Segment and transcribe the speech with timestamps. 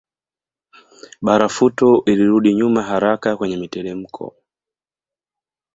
[1.25, 4.35] Barafuto ilirudi nyuma haraka kwenye mitelemko